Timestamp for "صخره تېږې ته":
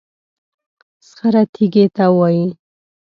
1.07-2.05